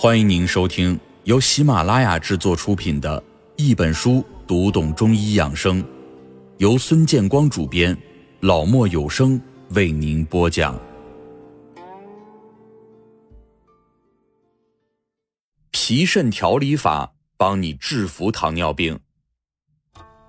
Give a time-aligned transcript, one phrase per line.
[0.00, 3.20] 欢迎您收听由喜马拉雅制作出品的
[3.56, 5.82] 《一本书读懂中医养生》，
[6.58, 7.98] 由孙建光主编，
[8.38, 10.78] 老莫有声为您播讲。
[15.72, 18.96] 脾肾调理法帮你制服糖尿病。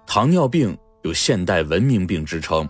[0.08, 2.68] 糖尿病有现代文明病之称。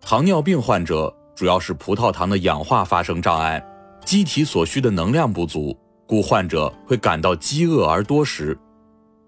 [0.00, 3.64] 糖尿病患者主要是葡萄糖的氧化发生障碍，
[4.04, 5.72] 机体所需的能量不足。
[6.06, 8.56] 故患者会感到饥饿而多食，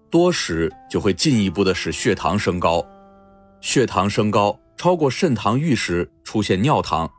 [0.09, 2.85] 多食就会进一步的使血糖升高，
[3.61, 7.09] 血糖升高超过肾糖阈时出现尿糖，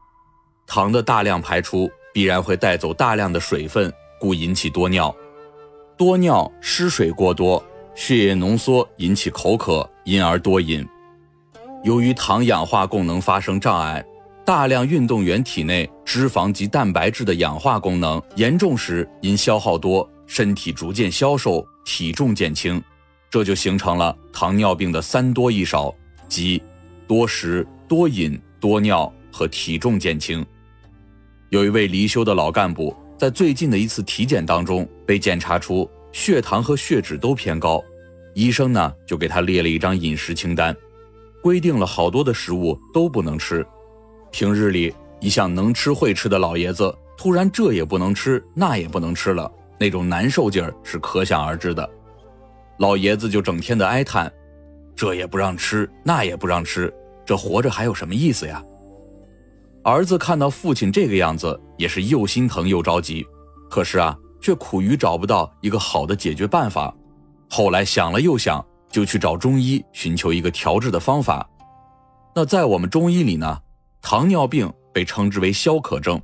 [0.66, 5.14] 糖的大量排出必然会带走大量的水分，故引起多尿，
[5.96, 7.62] 多尿失水过多，
[7.94, 10.86] 血液浓缩引起口渴，因而多饮。
[11.82, 14.04] 由于糖氧化功能发生障碍。
[14.48, 22.82] 大量运动员体内脂肪及蛋白质的氧化功能严重时，因消耗多，身体逐渐消瘦，体重减轻，
[23.28, 25.94] 这就形成了糖尿病的三多一少，
[26.28, 26.62] 即
[27.06, 30.42] 多食、多饮、多尿和体重减轻。
[31.50, 37.84] 有一位离休的老干部，在最近的一次体检当中被检查出血糖和血脂都偏高，
[38.32, 40.74] 医生呢就给他列了一张饮食清单，
[41.42, 43.62] 规定了好多的食物都不能吃。
[44.30, 51.88] 平日里一向能吃会吃的老爷子，突然这也不能吃，那也不能吃了，那种难受劲儿是可想而知的。
[52.78, 54.32] 老爷子就整天的哀叹
[54.94, 56.92] ：“这也不让吃，那也不让吃，
[57.26, 58.62] 这活着还有什么意思呀？”
[59.82, 63.26] 儿子看到父亲这个样子，也是又心疼又着急，
[63.70, 66.94] 可是啊，却苦于找不到一个好的解决办法。
[67.48, 71.48] 后来想了又想，就去找中医寻求一个调治的方法。
[72.34, 73.58] 那在我们中医里呢？
[74.10, 76.18] 糖尿病被称之为消渴症。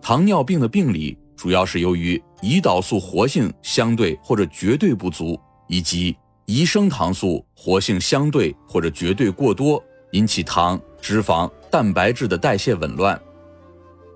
[0.00, 9.82] 糖尿病的病理主要是由于胰岛素活性相对或者绝对不足，以及胰升糖素活性相对或者绝对过多，
[10.12, 13.20] 引起糖、脂肪、蛋白质的代谢紊乱。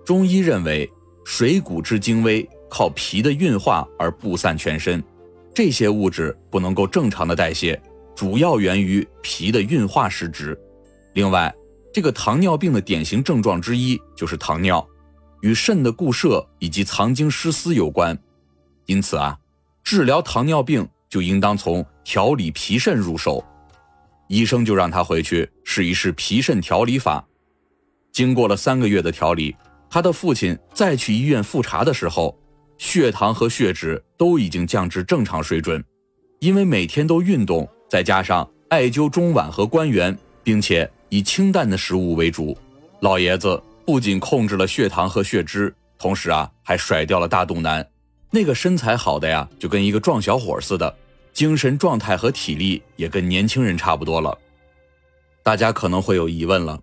[0.07, 0.89] 中医认为，
[1.25, 5.03] 水谷之精微靠脾的运化而布散全身，
[5.53, 7.83] 这些物质不能够正常的代谢，
[8.15, 10.57] 主要源于脾的运化失职。
[11.15, 11.53] 另外，
[11.93, 14.87] 这个糖尿病的典型症状之一就是糖尿，
[15.43, 18.17] 与肾的固摄以及藏精失思有关。
[18.87, 19.37] 因此啊，
[19.83, 23.45] 治疗糖尿病就应当从调理脾肾入手。
[24.29, 27.27] 医生就让他回去试一试脾肾调理法。
[28.13, 29.57] 经过了三个月的调理，
[29.89, 32.39] 他的父亲再去医院复查的时候，
[32.79, 35.85] 血糖和血脂都已经降至正常水准。
[36.39, 40.89] 因为每天都运动，再加上艾灸中脘和关元，并且。
[41.11, 42.57] 以清淡的食物为主，
[43.01, 47.85] 老爷子不仅控制了血糖和血脂，同时啊还甩掉了大肚腩，
[48.31, 50.97] 那个身材好的呀，就跟一个壮小伙似的，
[51.33, 54.39] 精神状态和体力也跟年轻人差不多了。
[55.43, 56.81] 大家可能会有疑问了，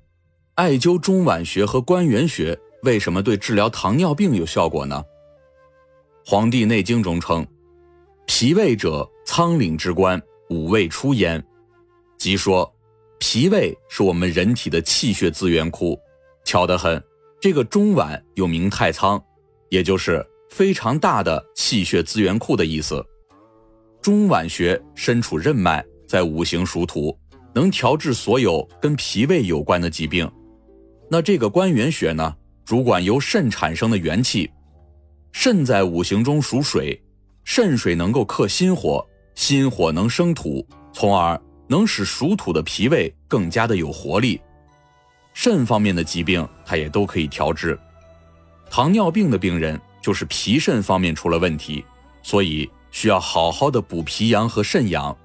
[0.55, 5.01] 艾灸中脘穴和关元穴为什么对治疗糖尿病有效果呢？
[6.29, 7.47] 《黄帝内经》中称
[8.27, 11.41] ：“脾胃者，仓廪之官，五味出焉。”
[12.19, 12.69] 即说。
[13.19, 15.99] 脾胃是我们人体的气血资源库，
[16.43, 17.01] 巧得很。
[17.39, 19.23] 这个中脘又名太仓，
[19.69, 23.03] 也就是非常大的气血资源库的意思。
[24.01, 27.17] 中脘穴身处任脉，在五行属土，
[27.53, 30.29] 能调治所有跟脾胃有关的疾病。
[31.09, 32.35] 那这个关元穴呢，
[32.65, 34.49] 主管由肾产生的元气。
[35.31, 36.99] 肾在五行中属水，
[37.43, 39.05] 肾水能够克心火，
[39.35, 41.39] 心火能生土，从而。
[41.67, 44.39] 能使属土的脾胃更加的有活力，
[45.33, 47.77] 肾方面的疾病它也都可以调治。
[48.69, 51.83] 糖尿病的病人就是脾肾方面出了问题，
[52.23, 55.15] 所以需要好好的补脾阳和肾阳，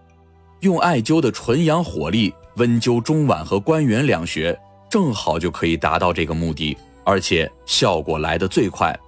[0.60, 4.59] 用艾灸的纯阳火力温灸中脘和关元两穴，
[4.91, 8.98] 正好就可以达到这个目的，而且效果来得最快。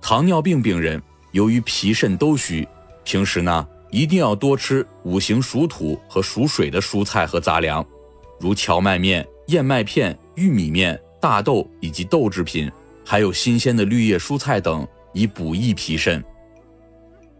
[0.00, 1.00] 糖尿病病人
[1.32, 2.66] 由于脾肾都虚，
[3.04, 3.66] 平时呢。
[3.92, 7.86] 一定要多吃五行属土和属水的蔬菜和杂粮，
[8.40, 12.72] 如荞麦面、燕麦片、玉米面、大豆以及豆制品，
[13.04, 16.24] 还有新鲜的绿叶蔬菜等，以补益脾肾。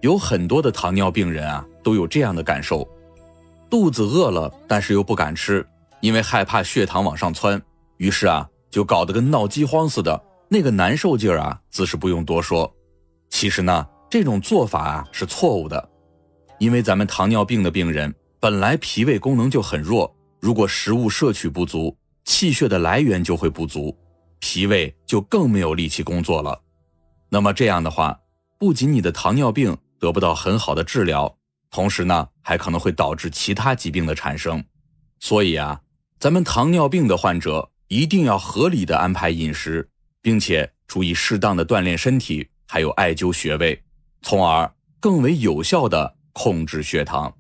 [0.03, 2.87] 有很多的糖尿病人啊，都有这样的感受：
[3.71, 5.67] 肚子饿了，但是又不敢吃，
[6.03, 7.61] 因为害怕血糖往上窜，
[7.97, 12.71] 于是啊，就搞得跟闹饥荒似的，那个难受劲儿啊，自是不用多说。
[13.31, 15.89] 其实呢，这种做法啊是错误的。
[16.63, 23.93] 因为咱们糖尿病的病人本来脾胃功能就很弱，如果食物摄取不足，气血的来源就会不足，
[24.39, 26.63] 脾胃就更没有力气工作了。
[27.29, 28.17] 那么这样的话，
[28.61, 31.37] 不仅你的糖尿病得不到很好的治疗，
[31.69, 34.63] 同时呢，还可能会导致其他疾病的产生。
[35.19, 35.81] 所以啊，
[36.21, 39.89] 咱们糖尿病的患者一定要合理的安排饮食，
[40.21, 43.83] 并且注意适当的锻炼身体，还有艾灸穴位，
[44.21, 47.37] 从而更为有效的控制血糖。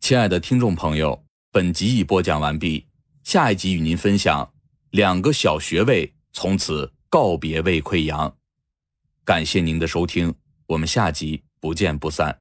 [0.00, 2.86] 亲爱的听众朋友，本集已播讲完毕，
[3.24, 4.52] 下一集与您分享
[4.90, 8.36] 两个小穴位，从此告别胃溃疡。
[9.24, 10.34] 感谢您的收听，
[10.66, 12.38] 我们下集不见不散。